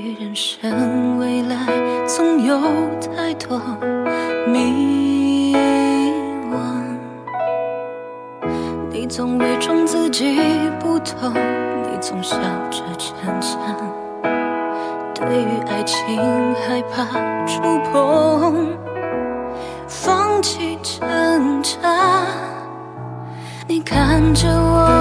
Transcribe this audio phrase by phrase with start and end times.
[0.00, 1.56] 对人生未来，
[2.06, 2.56] 总有
[3.00, 3.60] 太多
[4.46, 5.52] 迷
[6.52, 6.56] 惘。
[8.92, 10.38] 你总伪装自己
[10.78, 12.36] 不懂，你总笑
[12.70, 13.60] 着逞强。
[15.16, 17.04] 对于爱情，害怕
[17.44, 17.60] 触
[17.90, 18.68] 碰，
[19.88, 22.24] 放弃挣扎。
[23.66, 24.97] 你看着我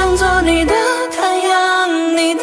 [0.00, 0.72] 想做你的
[1.14, 2.42] 太阳你的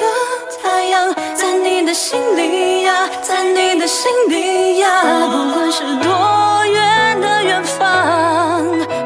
[0.62, 5.02] 太阳在你的心里呀在你的心底呀
[5.32, 8.97] 不管是多远的远方。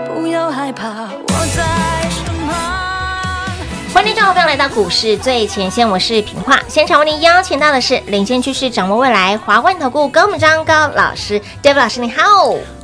[4.36, 6.60] 来到股市最前线，我是平化。
[6.68, 12.22] 现场为您邀请到的是领先趋势、掌握未来华冠投顾高敏章高老师，David 老师，你好。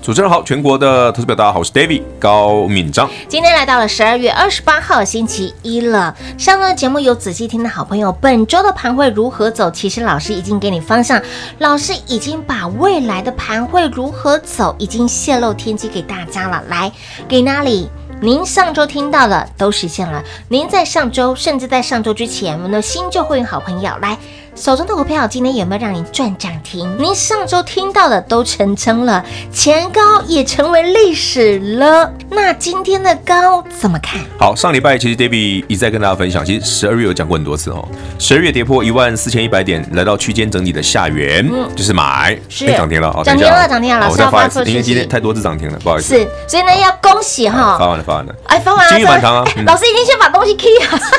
[0.02, 3.10] 主持人好，全国的投资表大家好，我是 David 高敏章。
[3.28, 6.16] 今天来到了十二月二十八号星期一了。
[6.38, 9.70] 上个节目有仔细听的好朋友，本周的盘会如何走？
[9.70, 11.22] 其实老师已经给你方向，
[11.58, 16.64] 老师已经把未来的盘会如何走，已经泄露天机给大家了。
[16.70, 16.90] 来，
[17.28, 17.90] 给哪里？
[18.20, 20.24] 您上周听到的都实现了。
[20.50, 24.18] 您在上周，甚至在上周之前，我们的心就会员好朋友来
[24.58, 26.90] 手中的股票今天有没有让你赚涨停？
[26.98, 29.24] 您上周听到的都成真了，
[29.54, 32.12] 前高也成为历史了。
[32.32, 34.20] 那今天的高怎么看？
[34.40, 37.88] 好，上礼拜其实 David 一再跟大家分享，其实十二月有讲过很多次哦。
[38.18, 46.16] 十二月跌破一万四千一百点，来到区间整理的下缘，嗯、就是买，是涨停了，涨停了，涨停了，老师要发出，因为今天太多次涨停了，不好意思。
[46.16, 50.68] 是，所以呢要恭喜哈，发完了，发完了，哎，发完了，金玉满堂啊，老师已经先把东西 key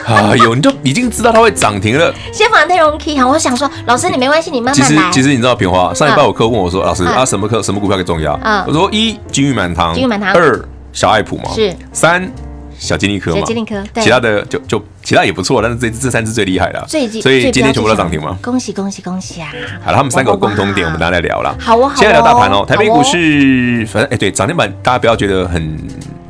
[0.04, 0.14] 好。
[0.16, 3.27] 哎呦，你就已经知道它会涨停了， 先把内容 key 好。
[3.28, 4.86] 我想说，老师你没关系，你慢慢来。
[4.88, 8.38] 其实其实你知道平花，上礼拜我客户问我说，老师啊，什么课什么股票更重要？
[8.66, 10.60] 我说一金玉满堂，金玉满堂，二
[10.92, 12.30] 小爱普嘛，是三。
[12.80, 13.42] 小金利科嘛，
[14.00, 17.08] 其他的就就其他也不错，但是这这三只最厉害了，所以
[17.50, 18.38] 今天全部都涨停嘛。
[18.40, 19.48] 恭喜恭喜恭喜啊！
[19.84, 21.52] 好了，他们三个有共同点，我们大家来聊了。
[21.58, 25.76] 好哦，现在聊大盘哦，台北股市反正哎对，涨停板大家不要觉得很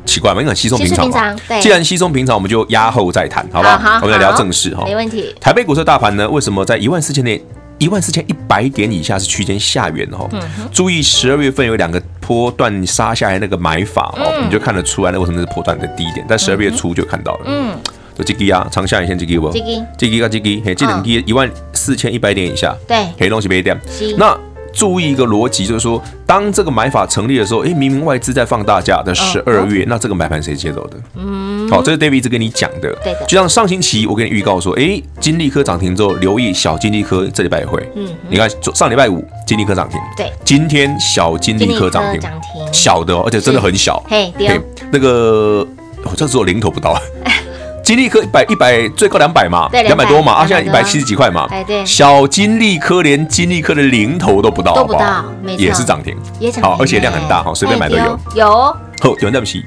[0.09, 1.35] 奇怪嘛，因为很稀松平常嘛。
[1.61, 3.99] 既然稀松平常，我们就压后再谈，好不好？
[4.01, 4.83] 我们来聊正事哈。
[4.85, 5.33] 没问题。
[5.39, 7.39] 台北股市大盘呢，为什么在一万四千点？
[7.77, 10.29] 一万四千一百点以下是区间下缘哦，
[10.69, 17.39] 注意十二月份有两个波段杀下来那个买法哦，你就看得出来那为什么是波段的低点，在十二月初就看到了。
[17.45, 17.73] 嗯，
[18.17, 19.49] 就这个啊，长下影线这个不？
[19.53, 19.65] 这个
[19.97, 23.79] 这个啊这个，嘿，这两个一万四千一百点以下，对，黑东西没点。
[24.17, 24.37] 那
[24.73, 30.97] 注意一个逻辑，就是说，当这个买法成立的时候，哎，明明外资在放大假的十二月，那这个买盘谁接走的？
[31.15, 31.69] 嗯。
[31.69, 32.91] 好，这是 David 一直跟你讲的。
[33.03, 33.25] 对的。
[33.27, 37.87] 就像上星期我跟你预告说，哎，金利科涨停之后，留意小金利科这礼拜也会。
[37.95, 38.07] 嗯。
[38.29, 39.99] 你看，上礼拜五金利科涨停。
[40.17, 40.31] 对。
[40.43, 42.19] 今天小金利科涨停。
[42.19, 42.73] 涨停。
[42.73, 44.03] 小的哦，而且真的很小。
[44.07, 44.59] 嘿，对。
[44.91, 45.67] 那个，
[46.03, 46.99] 我这只有零头不到。
[47.89, 51.47] 金利科一百一百最高两百嘛，两百多嘛，啊，现在一百七十几块嘛。
[51.49, 51.83] 哎，对。
[51.83, 55.25] 小金利科连金利科的零头都不到，都不到，
[55.57, 56.15] 也是涨停。
[56.39, 56.69] 也涨停。
[56.69, 58.19] 好，而且量很大哈，随便买都有。
[58.35, 58.47] 有。
[58.51, 59.65] 好，有人对不起。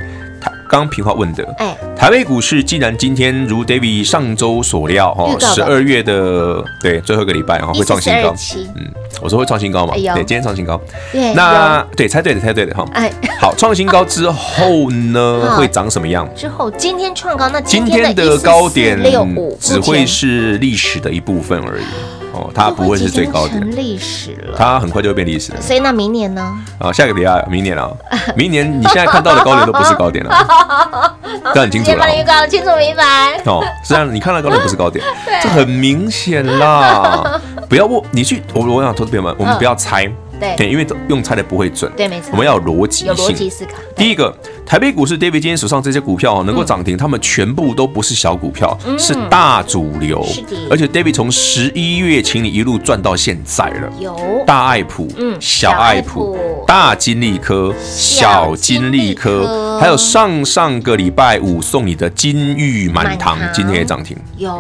[0.73, 8.35] 刚刚平华问的，哎，台北股市既然今天如 David 上周所料，哈，十二月的对最后一个礼拜哈会创新高，
[8.77, 8.91] 嗯，
[9.21, 10.81] 我说会创新高嘛，对，今天创新高，
[11.35, 16.27] 那对猜对的猜对的哈，哎，好，创新高之后呢 会长什么样？
[16.35, 18.99] 之后今天创高，那今天的高点
[19.61, 21.83] 只会是历史的一部分而已。
[22.33, 25.61] 哦，它不会是最高点，历史了，它很快就会变历史了。
[25.61, 26.53] 所以那明年呢？
[26.79, 27.91] 啊，下个礼拜，明年啊，
[28.37, 31.17] 明年你现在看到的高点都不是高点了，
[31.55, 31.99] 这很清楚了。
[31.99, 33.39] 把预告清楚明白。
[33.45, 35.05] 哦，虽然你看到高点不是高点，
[35.43, 37.41] 这很明显啦。
[37.69, 40.11] 不要问，你去，我我想投资朋友们，我们不要猜。
[40.57, 41.91] 对，因为用猜的不会准。
[41.97, 42.31] 对，没错。
[42.33, 43.75] 我们要有逻辑性，有逻辑思考。
[43.95, 44.35] 第一个，
[44.65, 50.25] 台北股市，David 今天手上这些股票能够涨停，他们全部都不是小股票，是大主流。
[50.71, 53.93] 而且 David 从十一月请你一路赚到现在了。
[54.01, 54.17] 有。
[54.47, 56.37] 大爱普，嗯，小爱普，
[56.67, 64.17] 大金利科，小金利科，还有上上个礼拜五送你的金玉满堂，今天也涨停。
[64.39, 64.51] 有。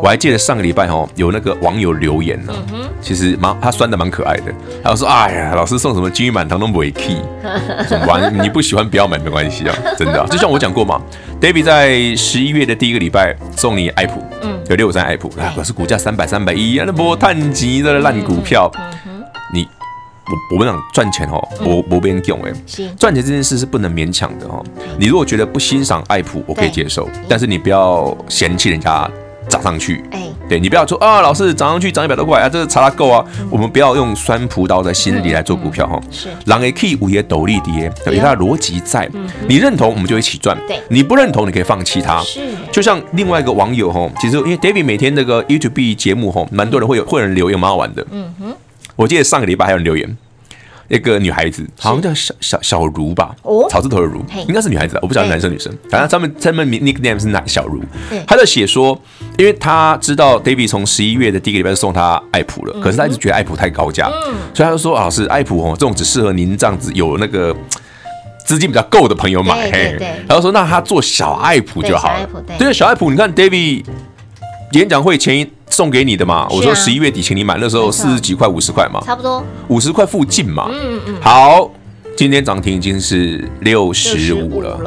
[0.00, 2.52] 我还记得上个礼拜哦，有那个网友留言呢，
[3.00, 4.54] 其实蛮他酸的蛮可爱的。
[4.82, 7.16] 他说：“哎呀，老师送什么金玉满堂都没 key，
[8.06, 8.32] 玩？
[8.42, 10.26] 你不喜欢不要买没关系啊，真的啊。
[10.30, 11.00] 就像我讲过嘛
[11.40, 18.70] ，David 在十一月的第一个礼拜送你爱普，嗯，有六五三爱普，哎，可是股价三百三百一，那波碳级的烂股票，
[19.52, 19.66] 你
[20.26, 22.52] 我我们讲赚钱哦，我我不用哎，
[22.98, 24.64] 赚钱这件事是不能勉强的哦。
[24.98, 29.10] 你如果觉得不欣赏爱普，我可以接受，但是你不要嫌弃人家。”
[29.46, 33.24] 涨上去，哎，对你不要说啊，老师涨上去涨一百多块啊，这是查拉够啊。
[33.50, 36.00] 我们不要用酸葡萄的心理来做股票哈。
[36.10, 39.08] 是，狼 A K 五爷斗笠跌，有它的逻辑在。
[39.48, 40.56] 你认同，我们就一起赚。
[40.66, 42.20] 对，你不认同，你可以放弃它。
[42.22, 48.06] 是，就像另外一个网友哈，其实因为 David 每天那个 YouTube 节目哈，蛮多人会有会有人留言，蛮好玩的。
[48.10, 48.54] 嗯哼，
[48.96, 50.16] 我记得上个礼拜还有人留言。
[50.88, 55.72] 一个女孩子，好像叫小小小茹吧，哦草字头的茹，应该是女孩子，我不晓得男生女生。
[55.88, 57.82] 反正他们他们 nickname 是男小茹。
[58.26, 58.98] 他在写说，
[59.38, 64.10] 因为他知道 David 从十一月的第一个礼拜就送他爱普了，可是他一直觉得爱普太高价，
[64.52, 67.56] 所以他就说：“老师，爱普哦，这种只适合您这样子有那个
[68.44, 69.68] 资金比较够的朋友买。”
[70.28, 73.84] 然后说：“那他做小爱普就好了。”对，小爱普，你看 David
[74.72, 75.50] 演讲会前一。
[75.74, 79.44] 送给你的嘛，我说十一月底请你买，那时候四十几块、五十块嘛，差不多。
[79.66, 80.68] 五十块附近嘛。
[80.70, 81.16] 嗯嗯。
[81.20, 81.68] 好，
[82.16, 84.78] 今天涨停已经是六十五了，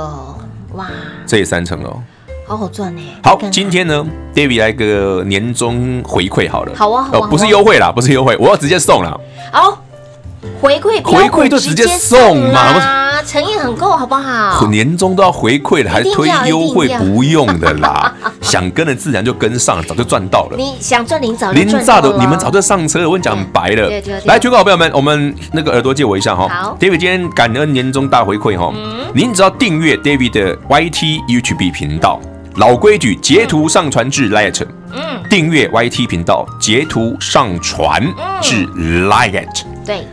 [0.76, 0.88] 哇，
[1.26, 2.02] 这也三成哦，
[2.48, 3.02] 好好赚呢。
[3.22, 9.20] 好，今天呢，David 来个年终回馈好了，好啊，好啊，不是优惠啦，不是优惠，我要直接送了。
[9.52, 9.84] 好，
[10.62, 13.07] 回馈回馈就直接送嘛。
[13.28, 14.66] 诚意很够，好不好？
[14.68, 16.88] 年终都要回馈了，还推优惠？
[16.98, 20.56] 不用的啦， 想跟的自然就跟上，早就赚到了。
[20.58, 23.06] 你想赚零早零炸的，你们早就上车了。
[23.06, 23.90] 我跟你讲白了，
[24.26, 26.48] 来，全国好朋友们，我们那个耳朵借我一下哈。
[26.48, 28.74] 好，David 今天感恩年终大回馈哈。
[29.14, 32.22] 您只要订阅 David 的 YT YouTube 频道，
[32.56, 38.02] 老规矩，截图上传至 Light，嗯，订阅 YT 频道，截图上传
[38.42, 40.08] 至 Light，对，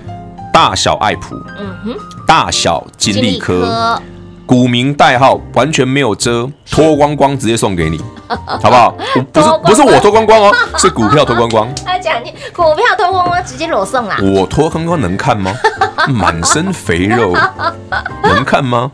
[0.53, 1.95] 大小爱普，嗯哼，
[2.27, 4.01] 大小金利科，
[4.47, 8.95] 股民代号完全没有遮，脱光光直接送给你， 好不好？
[9.33, 11.69] 不是不是我脱光光哦，是股票脱光光。
[11.85, 15.53] 他讲你股票脱光光直接裸送啊，我脱光光能看吗？
[16.09, 17.35] 满身肥肉
[18.23, 18.91] 能看吗？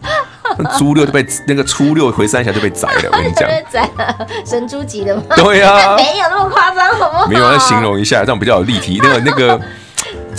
[0.77, 5.23] 猪六就被那个初六回三峡就被宰了，我跟你讲，宰了神猪级的吗？
[5.37, 7.27] 对呀、啊，没有那么夸张，好不好？
[7.27, 9.61] 没有，那形容一下，这样比较有立体，那个那个。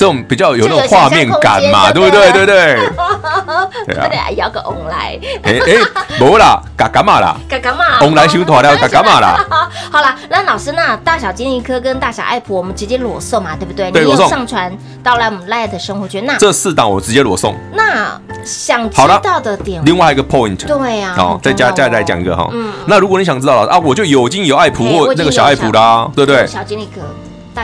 [0.01, 2.31] 这种比较有那种画面感嘛，对不对？
[2.31, 2.89] 对对对。
[3.85, 5.19] 对啊，摇个翁来。
[5.43, 5.77] 哎哎，
[6.19, 9.45] 没啦，嘎嘎嘛啦，嘎嘎嘛，翁来修团了， 嘎嘎嘛啦。
[9.91, 13.91] 好啦，那老师，那大小金利科跟大小爱普，我们直接裸送嘛，对不对？
[13.91, 14.27] 对，裸送。
[14.27, 17.55] 上传到来我们 Light 生活圈，那这四档我直接裸送。
[17.73, 22.49] 那想知道的点，另外一个 point，对呀，好，再加再再讲一个哈。
[22.51, 22.73] 嗯。
[22.87, 26.47] 那如果你想知道了啊，我就有金有爱普或那个小爱普啦，对不对？
[26.47, 27.01] 小金利科。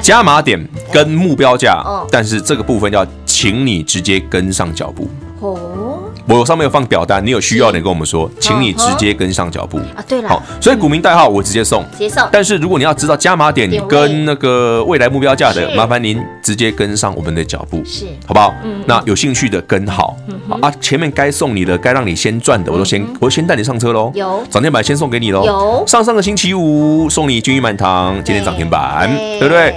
[0.01, 0.60] 加码点
[0.91, 5.10] 跟目标价，但是这个部分要请你直接跟上脚步。
[5.39, 5.87] 哦，
[6.27, 9.77] 我上面有放表单，你有需要的跟我们说，请你直接跟上脚步。
[9.77, 10.03] 啊。
[10.07, 12.27] 对了，好，所以股民代号我直接送，直接送。
[12.31, 18.53] 但是如果你要知道加码点跟那个未来目标价的，麻烦您直接跟上我们的脚步，是，好不好？
[18.63, 20.17] 嗯，那有兴趣的跟好。
[20.62, 24.12] 啊，前面该送你的，该让你先赚的，我都先，我先带你上车喽。
[24.13, 24.43] 有。
[24.50, 25.46] 涨停板先送给你喽。
[25.46, 25.84] 有。
[25.88, 29.41] 上上个星期五送你金玉满堂，今天涨停板，对。
[29.41, 29.74] 不对？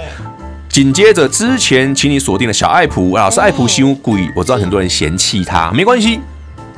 [0.69, 6.21] 紧接着之前，请你锁定的小爱普，啊，是爱普修贵，我知道很多人嫌弃它，没关系，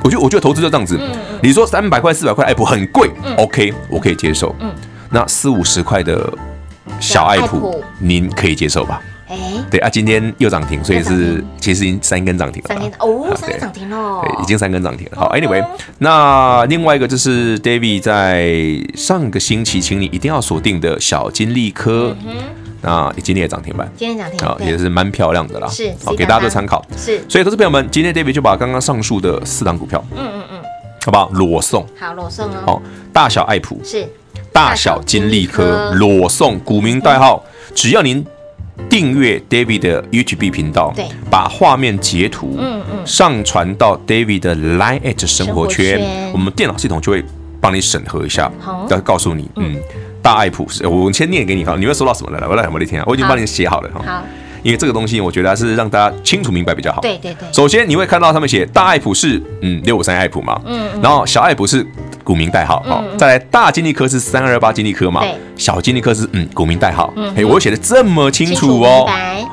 [0.04, 1.00] 我觉得我觉得投资就这样子。
[1.42, 4.54] 你说三百块、四百块爱普很贵，OK，我可以接受。
[5.10, 6.30] 那四五十块的
[7.00, 9.00] 小爱普，您可以接受吧？
[9.26, 9.38] 哎，
[9.70, 12.68] 对啊，今天又涨停，所以是其实已经三根涨停了。
[12.68, 15.18] 三根哦，三根涨停了，对，已经三根涨停了。
[15.18, 15.64] 好，Anyway，
[15.96, 18.52] 那另外一个就是 David 在
[18.94, 22.14] 上个星期，请你一定要锁定的小金利科。
[22.84, 25.66] 那今天也涨停板，今天涨停，好，也是蛮漂亮的啦。
[25.68, 26.84] 是，好，给大家做参考。
[26.98, 30.62] 是，所以投资朋友们，今天 David 就把刚刚上述的四档股票，嗯嗯嗯，
[31.02, 31.30] 好不好？
[31.32, 32.62] 裸送，好，裸送哦。
[32.66, 34.06] 好，大小爱普是，
[34.52, 37.42] 大小金利科裸送，股民代号，
[37.74, 38.22] 只要您
[38.90, 47.24] 订阅 David 的 YouTube 频道，对，把画面截图，嗯嗯，上传到 David 的 Line@ 生活圈，我们电脑系统就会
[47.62, 49.74] 帮你审核一下，好，要告诉你，嗯。
[50.24, 52.48] 大爱普是，我先念给你哈，你会收到什么来？
[52.48, 54.00] 我来，我的天啊，我已经帮你写好了哈。
[54.06, 54.22] 好，
[54.62, 57.02] 因为这个东西我觉得还是让大家清楚明白比较好。
[57.02, 57.46] 对对对。
[57.52, 61.86] 首先你会看到他们写大爱普是嗯六五三爱普嘛，嗯，然后小爱普是
[62.24, 69.06] 股民代号，好，再来大金利科是三二八金利科嘛，对，小金利科是嗯股民代号，哎，我写的这么清楚哦，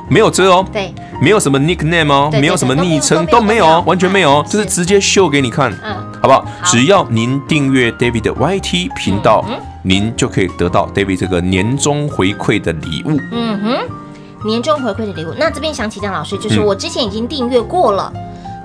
[0.08, 6.46] 没有遮哦，对，没有什么 nickname 哦，没有什么昵称都没有哦，完全没有，就是直接秀给你看，嗯，好不好？
[6.64, 9.44] 只要您订阅 David 的 YT 频道。
[9.82, 13.20] 您就可以得到 David 这个年终回馈的礼物。
[13.32, 15.34] 嗯哼，年终回馈的礼物。
[15.36, 18.12] 那这边想请教老师，就是我之前已经订阅过了，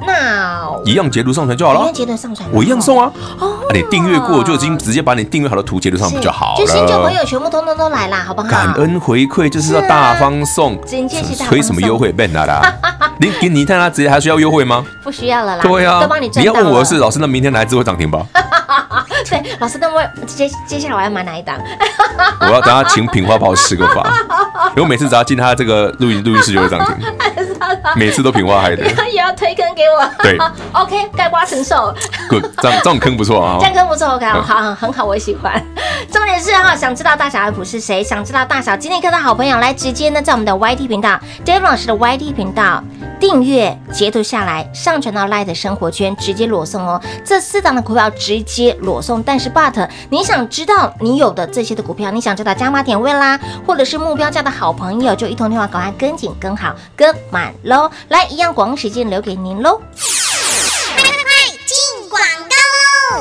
[0.05, 1.81] 那一样截图上传就好了。
[1.81, 3.11] 一样截图上传，我一样送啊。
[3.39, 6.57] 哦，你订阅过就已经直接把你订阅好的图截图上不就好了？
[6.57, 8.47] 就新旧朋友全部通通都来啦，好不好？
[8.47, 10.79] 感恩回馈就是要大方送，
[11.49, 12.11] 推什么优惠？
[12.11, 12.61] 变哪啦？
[13.19, 14.85] 你给你看他直接还需要优惠吗？
[15.03, 15.63] 不需要了啦。
[15.63, 16.29] 对啊，都帮你。
[16.35, 18.23] 你要问我的是老师，那明天哪一支会涨停吧？
[19.29, 21.57] 对，老师，那么接接下来我要买哪一档？
[22.41, 24.03] 我要等下请品花帮我施个法，
[24.69, 26.95] 因为我每次只要进他这个录音录音室就会涨停，
[27.95, 28.83] 每次都平花海的。
[29.11, 30.23] 也要推坑给我。
[30.23, 30.37] 对，
[30.73, 31.93] OK，盖瓜承受。
[32.29, 33.57] Good，这样这种坑不错啊。
[33.59, 35.63] 这样坑不错，OK，好，很好，我喜欢。
[36.11, 38.03] 重点是哈，想知道大小爱普是谁？
[38.03, 42.83] 想知道大小金利科的好朋友，来直接呢在我们的 YT 频道，David 老师的 YT 频道
[43.19, 47.01] 订阅截图下来，上传到 Light 的生活圈，直接裸送哦。
[47.25, 49.23] 这四档的股票直接裸送。
[49.23, 57.91] 但是，but 你想知道你有的这些的股票，你想知道加码点位啦，或者是目标价的好朋友，就一通电话赶快跟紧跟好跟满喽！
[58.07, 59.79] 来，一样广告时间留给您喽。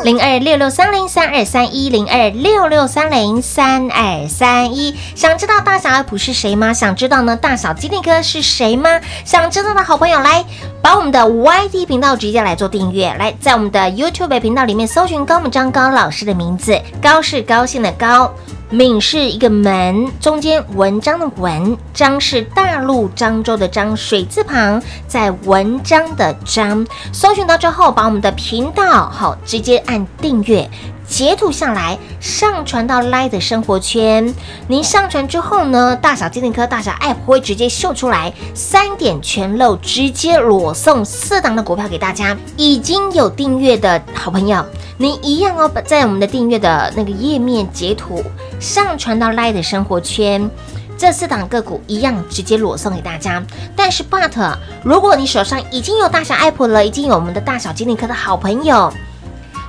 [0.07, 6.73] 零二六六三零三二三一零二六六三零三二三一，想知道大小爱普是谁吗？
[6.73, 9.01] 想知道呢大小金利科是谁吗？
[9.25, 10.45] 想知道的好朋友来
[10.81, 18.33] 把我们的 YT 频道直接来做订阅，来在我们的 YouTube 频道里面搜寻高木张高老师的名字，高是高兴的高。
[18.69, 26.85] 闽是一个门，中间文章的文，漳是大陆漳州的漳，水字旁在文章的章。
[27.13, 30.69] 搜寻到之后，把我们的频道好直接按订阅。
[31.07, 34.35] 截图下来，上传到 LINE 的生活圈。
[34.67, 42.37] 您上传之后呢，大小精灵科、大小 App 会直接秀出来，三点全漏，直接裸送四档的股票给大家。
[42.57, 48.21] 已经有订阅的好朋友，您一样哦，在我们的订阅的那个页面截图
[48.59, 50.51] 上传到 LINE 的生活圈。
[50.99, 53.41] 这四档个股一样直接裸送给大家，
[53.77, 58.91] 但是 but 如果你手上已经有大小 App 了，已经有我们的大小精灵科的好朋友，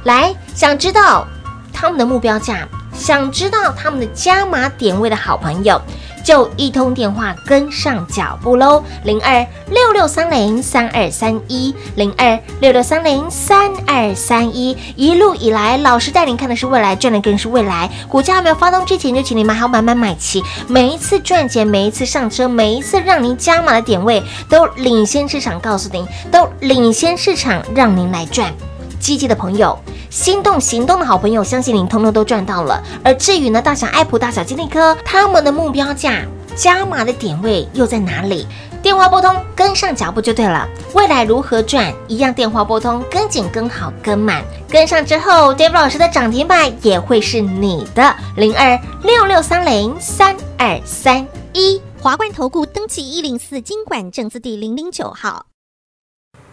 [0.03, 1.27] 来想知道
[1.73, 5.81] 他们的目标价，想知道他们的加码点位的好朋友。
[6.23, 14.75] 就一通电话跟上脚步喽，零二六六三零三二三一，零二六六三零三二三一。
[14.97, 17.89] 一路以来，老师带您看的是未来，赚的更是未来。
[18.09, 20.43] 股价还没有发动之前，就请你买好买买买齐。
[20.67, 28.53] 每一次赚钱，每一次上车，每一次让您加码的点位，都领先市场，告诉您，都领先市场，让您来赚。
[28.99, 29.77] 积极的朋友。
[30.09, 32.81] 心动行动的好朋友，相信您通通都赚到了。
[33.03, 36.23] 而至于呢，大小爱普、大小金立科，他们的目标价
[36.55, 38.47] 加码的点位又在哪里？
[38.81, 40.65] 电话拨通，跟上脚步就对了。
[40.93, 41.93] 未来如何赚？
[42.07, 48.15] 一样电话拨通，跟紧、跟好、跟满，跟上之后，David 老师的涨停板也会是你的。
[48.37, 55.47] 零二六六三零三二三一，华冠投顾登记一零四经管证字第零零九号，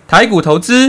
[0.08, 0.88] 台股投资，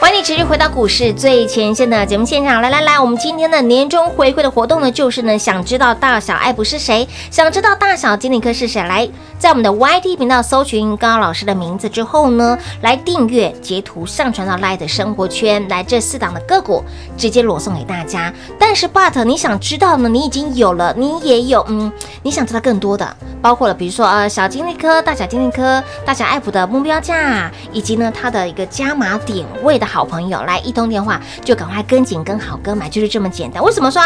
[0.00, 9.06] 欢迎持续回到股市最前线的节目现场，来来来，我们今天的年终回馈的活动呢，就是呢，想知道大小爱普是谁，想知道大小金理科是谁，来
[9.40, 16.84] 在我们的 YT 频道搜寻高老师的名字之后呢，来订阅截图上传到 LINE 的生活圈，来这四档的个股
[17.16, 18.30] 直接裸送给大家。
[18.58, 21.90] 但是 But 你想知道呢，你已经有了，你也有，嗯，
[22.22, 29.86] 你想知道更多的，包括了比如说呃小金立科、大小金立科、大小爱普的目标价，以及呢它的一个加码点位的。
[29.86, 33.64] 好朋友来一通电话就赶快跟紧跟好跟买，就是这么简单。
[33.64, 34.02] 为什么说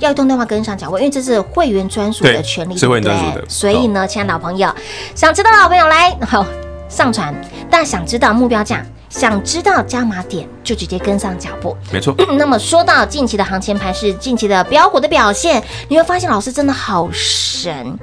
[0.00, 0.98] 要一通电话跟上脚步？
[0.98, 3.44] 因为这是会员专属的权利，是会员专属的。
[3.48, 4.74] 所以呢，亲爱的老朋友，
[5.14, 6.44] 想知道的老朋友来好
[6.88, 7.34] 上传，
[7.70, 11.76] 但想知道目标价，想知道加码点，就直接跟上脚步。
[11.92, 12.14] 没错。
[12.36, 17.96] 那么说到近期的行情盘是，近期的标股的表现，你会发现老师真的好神。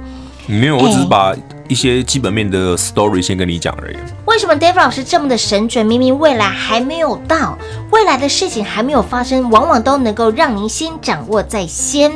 [0.48, 1.34] 没有，我只是把
[1.68, 3.96] 一些基本面的 story 先跟你讲而已。
[4.24, 5.84] 为什么 David 老师这么的神准？
[5.84, 7.58] 明明未来还没有到，
[7.90, 12.10] 未来的事情还没有发生，往往都能够让您先掌握在先。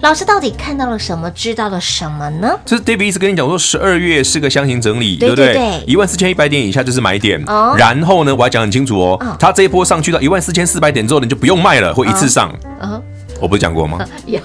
[0.00, 1.30] 老师到底看到了什么？
[1.30, 2.58] 知道了什么呢？
[2.64, 5.82] 这是 David 一直跟你讲说，十二月是个箱型整理，对，不对？
[5.86, 7.40] 一万四千一百点以下就是买点。
[7.46, 7.74] 哦。
[7.78, 12.52] 然后呢，我还讲很清楚哦，哦它这一波上去到一万四千四百点之后，你就不用卖了，会一次上。
[12.80, 13.00] 嗯、
[13.40, 13.98] 我不是讲过吗？
[14.26, 14.40] 有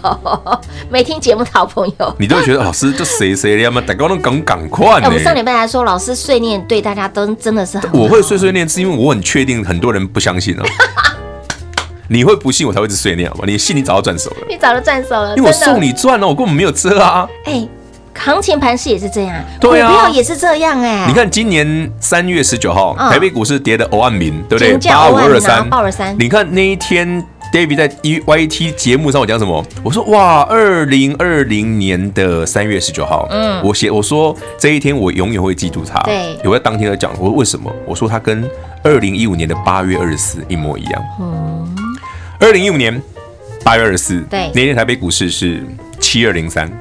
[0.89, 5.01] 没听节目的好朋友，你都会觉得老师就谁谁的嘛，大家都赶赶快。
[5.03, 7.91] 我们上礼拜来说，老师碎念对大家都真的是很。
[7.93, 10.63] 我会碎碎念，是因为我很确定很多人不相信哦。
[12.09, 13.43] 你会不信我才会一直碎念，好吧？
[13.47, 17.25] 你信你早就赚手了，你早就赚手了，因为我送你赚了，我根本没有遮啊。
[17.45, 17.65] 哎，
[18.13, 21.05] 行情盘势也是这样，对啊，股票也是这样哎。
[21.07, 24.91] 你看今年三月十九号，台北股市跌的欧万名，对不对？
[24.91, 26.13] 八五二三，八五二三。
[26.19, 27.25] 你看那一天。
[27.51, 29.63] David 在 YT 节目上我讲什么？
[29.83, 36.01] 我说哇，二零二零年的三月十九号，嗯，我写我说这一天我永远会记住它。
[36.03, 37.69] 对，我在当天在讲，我说为什么？
[37.85, 38.49] 我说它跟
[38.83, 41.03] 二零一五年的八月二十四一模一样。
[41.19, 41.75] 嗯，
[42.39, 43.01] 二零一五年
[43.65, 45.61] 八月二十四，对，那天台北股市是
[45.99, 46.71] 七二零三。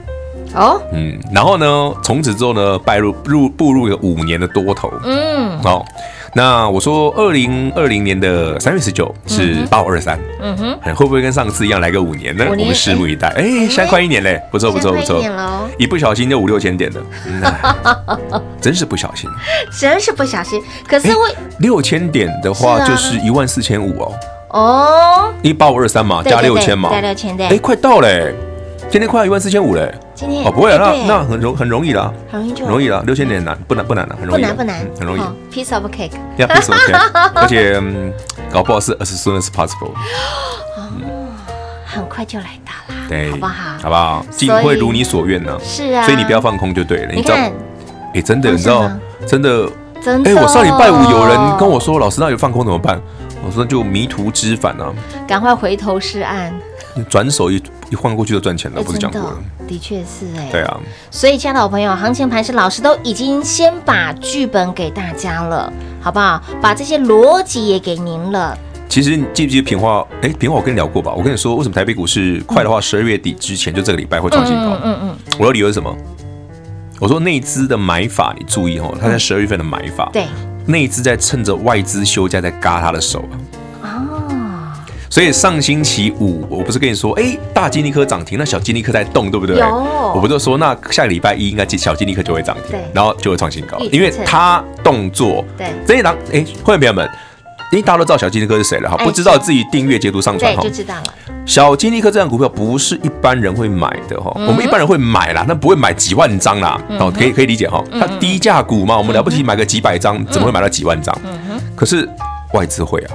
[0.54, 4.88] 哦，嗯，然后呢，从此之后呢，拜入入步入一个五年的多头。
[5.02, 5.84] 嗯，好。
[6.32, 12.46] 那我说，二零二零年的三月十九是八五二三，嗯哼，会不会跟上次一样来个五年呢？
[12.48, 13.28] 我们拭目以待。
[13.30, 15.20] 哎，现在快一年嘞，不错不错不错，
[15.76, 19.28] 一不小心就五六千点了， 真是不小心，
[19.80, 20.62] 真是不小心。
[20.86, 24.12] 可是我六千点的话就是一万四千五哦，
[24.50, 28.32] 哦，一八五二三嘛，加六千嘛，加六千，对，哎，快到嘞，
[28.88, 29.92] 今天快要一万四千五嘞。
[30.20, 35.20] 今天哦，不会啊，那那很容很容易啦，很容易就容易了，六千点难不难不难的，很容易的，不难不难嗯，很容易。
[35.20, 36.12] 哦 piece of cake。
[36.36, 36.92] 呀， 不是 OK，
[37.36, 38.12] 而且嗯
[38.52, 39.92] 搞不好是 as soon as possible，
[41.86, 43.54] 很快就来到啦，对，好不好？
[43.82, 44.26] 好不好？
[44.30, 45.58] 尽会如你所愿呢。
[45.62, 47.12] 是啊，所以你不要放空就对了。
[47.14, 47.36] 你知道？
[48.22, 48.90] 真的，你知道，
[49.26, 49.68] 真的，
[50.02, 53.00] 真的，哎，我上礼拜五有人跟我说，老师那有放空怎么办？
[53.42, 54.92] 我说就迷途知返啊，
[55.26, 56.52] 赶快回头是岸，
[57.08, 59.38] 转手一一换过去就赚钱了，哎不是讲过了？
[59.66, 66.42] 的确是哎，对啊，所以，亲爱的好朋友，行情盘是老师都已经先把剧本给大家了，好不好？
[66.60, 68.56] 把这些逻辑也给您了。
[68.88, 70.04] 其实你记不记得平话？
[70.22, 71.12] 哎，平话我跟你聊过吧？
[71.16, 74.76] 我跟你说，为什么台北股市快的话，十二月底之前就这个礼拜会创新高？
[74.82, 75.96] 嗯嗯，我的理由是什么？
[76.98, 80.26] 我说内资的买法，你注意哦，他在十二月份的买法，对，
[80.66, 83.34] 内资在趁着外资休假在嘎他的手啊。
[85.10, 89.58] 哦，所以上星期五，我不是跟你说，哎，大金利科涨停，那小金利科在动，对不对？
[89.58, 89.66] 有。
[90.14, 95.66] 我不就说，那下个礼拜一应该小金利科就会涨停对，然后就会创新高因为它动作，对。
[95.86, 97.08] 这一档，哎，会员朋友们，
[97.72, 100.70] 因为大家都知道小金利科是谁了哈，哎不知道自己订阅截图上传对，哈就。
[100.70, 101.02] 知道了。
[101.46, 111.16] 小金利科这档股票不是一般人会买的哈，我们一般人会买啦，那不会买几万张啦，哦，可以可以理解哈，它低价股嘛，我们了不起买个几百张，怎么会买到几万张？
[111.74, 112.08] 可是
[112.52, 113.10] 外资会啊，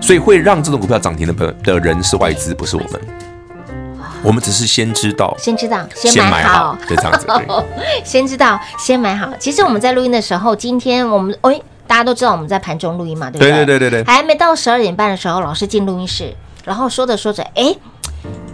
[0.00, 3.00] 所以会让这种股票涨停的朋的人是外资，不是我们，
[4.22, 7.26] 我们只是先知道，先知道，先先买好就这样子。
[8.04, 9.30] 先知道，先买好。
[9.38, 13.64] 其实我们在录音的时候，今天我们哎，大家都知道我们在盘中录音嘛，对不对对？
[13.66, 16.34] 对对对对，还没到十二点半的时候，老师进录音室，
[16.64, 17.74] 然后说着说着，哎，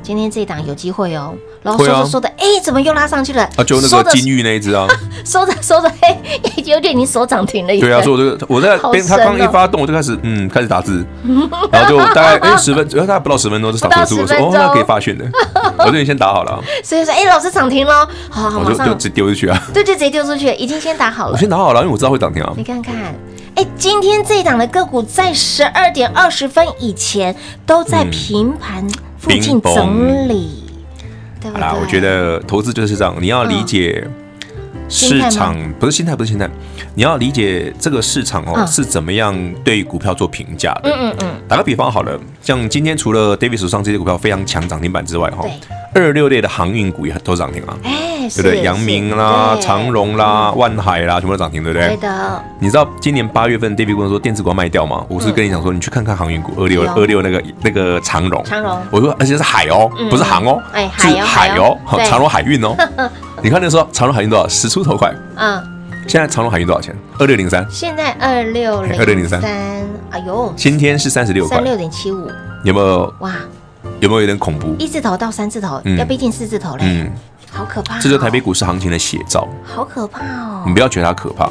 [0.03, 1.35] 今天这一档有机会哦。
[1.67, 3.43] 然后说着说着，哎，怎么又拉上去了？
[3.57, 4.87] 啊，就那个金玉那一只啊，
[5.27, 6.17] 说着说着，嘿，
[6.65, 7.81] 有点你手涨停了耶。
[7.81, 11.05] 对啊，所以我就我在好边他刚一发动，我就开始嗯开始打字，
[11.73, 14.61] 然后就大概哎十分，大概不到十分钟就打结束，我说不到10分钟。
[14.61, 15.25] 哦那可以发讯的，
[15.79, 21.33] 我就已经先打好了啊，所以说，哎，老师涨停了，好好，我就就直接丢出去啊，对，就直接丢出去，已经先打好了。
[21.33, 21.37] 我。
[21.39, 22.53] 先打好了，因为我知道会涨停啊。
[22.57, 22.63] 你。
[22.63, 22.95] 看看，
[23.57, 28.11] 哎，今天这一档的个股在十二点二十分以前都在嗯。
[28.11, 28.87] 平盘
[29.19, 30.66] 附近整理，
[31.47, 31.63] 对不对？
[31.63, 34.07] 好啦，我觉得投资就是这样，你要理解
[34.89, 36.49] 市场，不是心态，不是心态，
[36.95, 38.67] 你要理解这个市场哦嗯。
[38.67, 40.91] 是怎么样对股票做评价的。
[40.91, 45.51] 嗯嗯嗯，打个比方好了，像今天除了 David 手上这些股票非常强涨停板之外，哈对，
[45.97, 48.63] 二六类的航运股也都涨停啊，哎，对不对？
[48.63, 51.89] 阳明啦、长荣啦、万海啦，全部都涨停，对不对？
[51.89, 51.97] 对？
[51.97, 55.05] 的，你知道今年八月份 David 跟我说电子股要卖掉吗？
[55.09, 58.79] 我是跟你讲说，你去看看航运股二六二六那个那个长荣，长荣。
[58.91, 62.77] 我说而且是海哦，不是航哦，哎是海哦长荣海运哦。
[63.43, 64.47] 你看那时候长荣海运多少？
[64.49, 65.63] 十出头块，嗯，
[66.07, 66.95] 现在长荣海运多少钱？
[67.19, 69.41] 二六零三，现在二六零二六零三。
[70.11, 72.31] 哎呦，今天是三十六块，三六点七五，
[72.65, 73.13] 有没有？
[73.21, 73.33] 哇，
[74.01, 74.75] 有没有有点恐怖？
[74.79, 75.97] 一字头到三字头，嗯。
[75.97, 77.11] 要逼近四字头嘞，嗯，
[77.51, 79.47] 好可怕哦，这就是台北股市行情的写照。
[79.65, 80.65] 好可怕哦。
[80.67, 81.51] 你，不要觉得它可怕，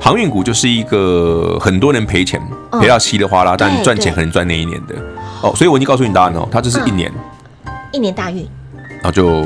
[0.00, 2.40] 航运股就是一个很多人赔钱，
[2.72, 2.80] 嗯。
[2.80, 4.94] 赔到稀里哗啦，但赚钱可能赚那一年的。
[5.42, 5.52] 哦。
[5.54, 7.12] 所以我已经告诉你答案了哦，它就是一年，
[7.92, 8.48] 一年大运，
[9.02, 9.44] 然后就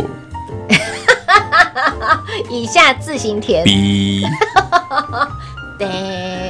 [2.50, 4.24] 以下自行填，逼，
[5.78, 5.88] 对。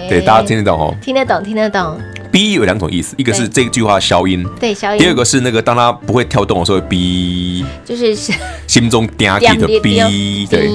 [0.09, 0.94] 对，大家听得懂哦。
[1.03, 1.98] 听得懂，听得懂，
[2.30, 8.14] 逼有两种意思，一个是这句话消音，对，消音第二个是那个当它不会跳动的时候，b，就是
[8.66, 10.68] 心中嗲起的 b，，对。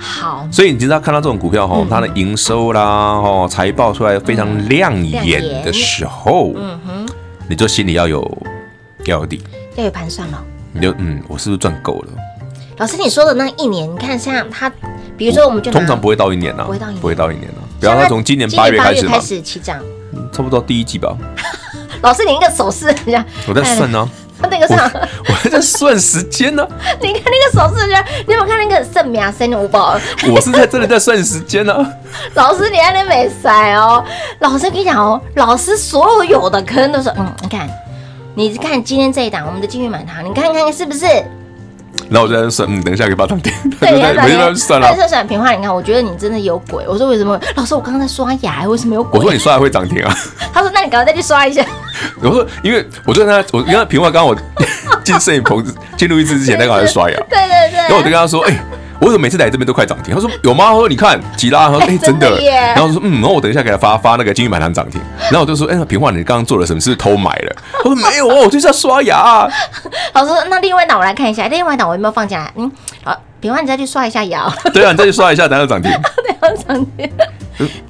[0.00, 7.08] 好，所以你知道看到这种股票哈，它的营收啦，哦，财报出来非常亮眼的时候，嗯哼，
[7.48, 8.42] 你就心里要有
[9.06, 9.42] 要有底，
[9.74, 10.40] 要有盘算了。
[10.72, 12.12] 你就嗯，我是不是赚够了？
[12.76, 14.72] 老师，你说的那一年，你看像他，
[15.16, 17.58] 比如说我们就通常不会到一年啊，不会到一年不会到一年啊。
[17.80, 19.82] 比方说从今年八月开始嘛开，始起涨。
[20.32, 21.16] 差不多第一季吧，
[22.02, 24.08] 老师，你一个手势，人家我在算呢，
[24.42, 24.90] 那个啥，
[25.28, 26.66] 我还在算时间呢，
[27.00, 29.98] 你看那个手势，人家你有没有看那个圣苗生五宝？
[30.32, 31.74] 我是在真的在算时间呢。
[32.34, 34.04] 老师，你在那没塞哦。
[34.40, 37.68] 老师跟你讲哦，老师所有有的坑都是，嗯，你看，
[38.34, 41.06] 你看今天这一档，我们的金玉满堂，你看看是不是？
[42.10, 44.86] 然后我就在那算，嗯，等一下给它涨停，对，没没办法算了。
[44.90, 46.86] 但是算平话，你看，我觉得你真的有鬼。
[46.88, 47.38] 我说为什么？
[47.56, 49.18] 老师，我刚刚在刷牙，为什么有鬼？
[49.18, 50.14] 我说你刷牙会涨停啊？
[50.52, 51.64] 他说那你赶快再去刷一下。
[52.22, 54.36] 我说因为我就跟他，我因为平话刚刚我
[55.04, 55.64] 进摄影棚
[55.96, 57.78] 进录音室之前，那个还在刷牙， 对对对。
[57.78, 58.58] 然后我就跟他说，哎。
[59.00, 60.14] 我怎么每次来这边都快涨停？
[60.14, 60.66] 他说有吗？
[60.66, 61.68] 他说你看吉拉？
[61.68, 62.40] 他 说哎、欸、真的。
[62.40, 65.00] 耶然后我说嗯，然后我等一下给他发发那个金玉满堂涨停。
[65.30, 66.80] 然后我就说哎，那平话你刚刚做了什么？
[66.80, 67.56] 是不是偷买了？
[67.72, 69.48] 他说没有哦，我就是要刷牙、啊。
[70.14, 72.50] 老师说那另外一档我来看一下，另外一档我有没有放进来？
[72.56, 72.70] 嗯，
[73.04, 74.52] 好，平话你再去刷一下牙、哦。
[74.72, 75.90] 对啊，你再去刷一下，等下涨停。
[76.24, 77.10] 对，涨停。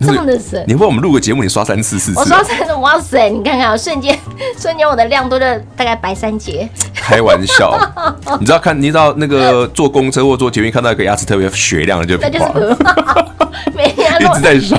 [0.01, 0.65] 这么的神。
[0.67, 2.23] 你帮我们录个节目，你刷三次四次、啊。
[2.23, 3.29] 我刷三次，哇塞！
[3.29, 4.19] 你看看，瞬间
[4.59, 6.69] 瞬间我的量多了大概白三节。
[6.95, 7.79] 开玩笑，
[8.39, 12.77] 你知道看，你知道那个坐公车或坐捷运看到一个牙齿特别 雪亮的就不画了，
[13.75, 14.79] 每天一直在刷。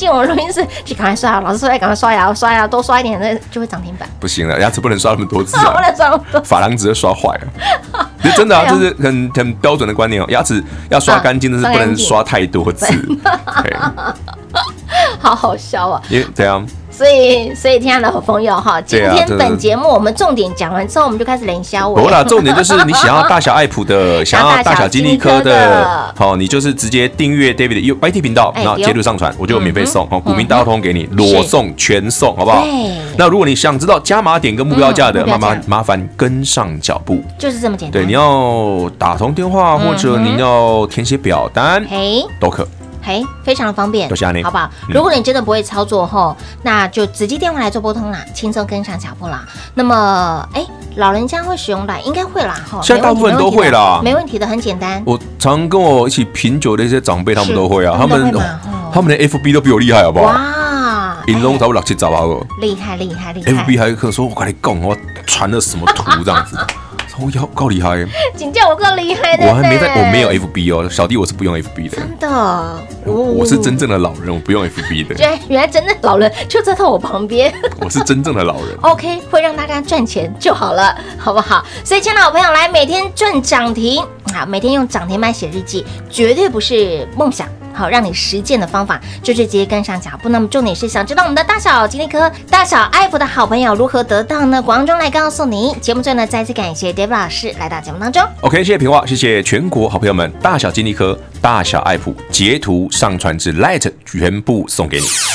[0.00, 4.08] 进我录音室去赶快刷，老师说要赶快刷牙，刷牙多刷一点，那就会涨停板。
[4.18, 8.08] 不行了，牙齿不能刷那么多次啊，不能刷那么多，珐琅质都刷坏了。
[8.34, 12.86] 真的啊，这是很很标准的观念哦，牙齿要刷干净，但是不能刷太多次。
[15.18, 16.02] 好好笑啊！
[16.08, 16.66] 因为这样。
[17.00, 21.90] 所以，所以，亲爱的好朋友哈，今天本节目我们重点讲完之后，我们就开始连销。
[21.94, 32.66] 不啦，重点就是你想要大小爱普的， 想要大小金利科的，好，你就是直接订阅 David 的 YT 频道，然后截图上传，我就免费送哦，股民大通给你，裸送全送，好不好？
[33.16, 37.92] 那如果你想知道加码点跟目标价的，麻烦麻烦跟上脚步，就是这么简单。
[37.92, 41.82] 对，你要打通电话或者你要填写表单，
[42.38, 42.68] 都可。
[43.10, 44.08] 嘿，非常的方便，
[44.44, 44.70] 好不好？
[44.88, 49.44] 嗯、如果你真的不会操作后，那就直接电话来做拨通啦，轻松跟上脚步啦。
[49.74, 52.80] 那么，哎，老人家会使用来，应该会啦，哈。
[52.84, 55.02] 现在大部分都会啦，没问题的，很简单。
[55.04, 58.32] 我常跟我一起品酒的一些长辈，他们都会啊，他们
[58.92, 60.26] 他们的 FB 都比我厉害，好不好？
[60.26, 63.50] 哇，银龙差不多六七十啊个，厉害厉害厉害。
[63.50, 64.96] FB 还可以说，我跟你讲，我
[65.26, 66.56] 传了什么图这样子。
[67.20, 68.04] 我要够厉害，
[68.36, 69.46] 请叫我够厉害的。
[69.46, 71.96] 我还没在，我没有 FB 哦，小弟我是不用 FB 的。
[71.96, 72.28] 真的，
[73.04, 75.14] 我我是真正的老人，我不用 FB 的。
[75.14, 77.52] 对，原来真的老人就在我旁边。
[77.80, 78.76] 我是真正的老人。
[78.80, 81.64] OK，会让大家赚钱就好了，好不好？
[81.84, 84.02] 所以，亲爱的好朋友，来每天赚涨停，
[84.34, 87.46] 啊，每天用涨停板写日记，绝对不是梦想。
[87.72, 90.28] 好，让你实践的方法就是直接跟上脚步。
[90.28, 94.60] 那么重点是想知道我们的大小金利科、大小爱普的好朋友如何得到呢？
[94.60, 95.74] 广中来告诉你。
[95.80, 98.22] 节目最后呢，再次感谢 David 老师来到节目当中。
[98.42, 105.29] OK，谢谢平娃，谢谢全国好朋友们，大小金利科、大小爱普截图上传至 Light，全部送给你。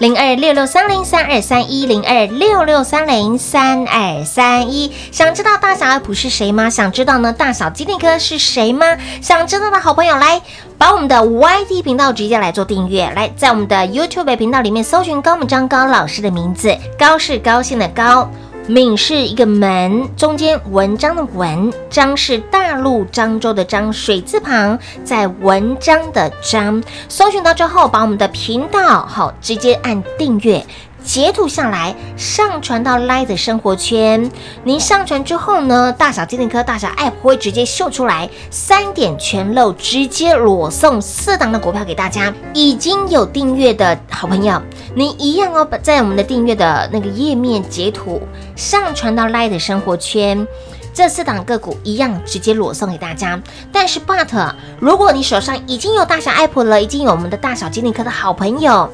[0.00, 6.70] 零二六六三零三二三一零二六六三零三二三一，想知道大小阿普是谁吗？
[6.70, 8.96] 想知道呢大小金利科是谁吗？
[9.20, 10.40] 想知道的好朋友来，
[10.78, 18.26] 把我们的 YT 频道直接来做订阅，来在我们的 YouTube 频道里面搜寻高木章高老师的名字，高是高兴的高。
[18.66, 26.82] 闽是一个门，中间文章的文，章是大陆漳州的漳，水字旁在文章的章。
[27.08, 30.64] 搜寻到之后，把我们的频道好直接按订阅。
[31.04, 34.30] 截图下来，上传到 Line 的生活圈。
[34.62, 42.32] 您上传之后呢，大小精灵科、大小 App 会直接秀出来，三点全漏，直接裸送四档的股票给大家。
[42.54, 44.60] 已经有订阅的好朋友，
[44.94, 48.20] 您一样哦，在我们的订阅的那个页面截图，
[48.54, 50.46] 上传到 Line 的生活圈，
[50.94, 53.40] 这四档个股一样直接裸送给大家。
[53.72, 58.90] 但是，But 如果你手上已经有大小 App 了，已经有我们的大小精灵科的好朋友。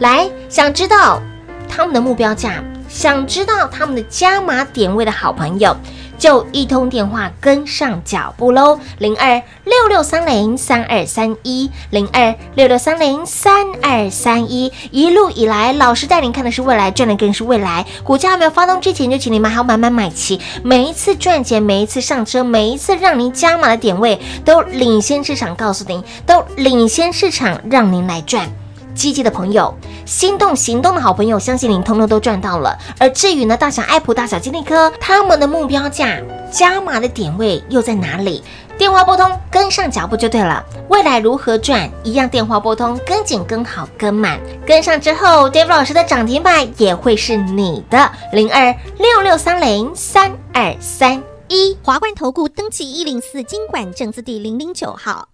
[0.00, 1.20] 来，想知道
[1.68, 5.76] 他们的目标价，想知道他们的加码点位的好朋友，
[6.16, 8.80] 就一通电话跟上脚步喽。
[8.96, 14.72] 零二六六三零三二三一，零二六六三零三二三一。
[14.90, 17.84] 一路以来，老师带您看的是未来，赚的更是未来。
[18.02, 20.40] 股价还没有发动之前，就请你买好买买买齐。
[20.64, 28.50] 每一次赚钱，每一次上车，每一次让您加码的点位，都领先市场，告诉您，都领先市场，让您来赚。
[28.92, 29.72] 积极的朋友，
[30.10, 32.76] 心动行动的好朋友，相信您通通都赚到了。
[32.98, 36.18] 而至于呢，大小爱普、大小金利科，他们的目标价、
[36.50, 38.42] 加码的点位又在哪里？
[38.76, 40.64] 电话拨通，跟上脚步就对了。
[40.88, 48.10] 未来如何赚，一样电话拨通，跟紧、跟好、跟满，跟上之后，David 老师的涨停板也会是你的。
[48.32, 55.28] 零二六六三零三二三一，华冠投顾登记一零四经管证字第零零九号，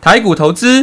[0.00, 0.82] 台股投资。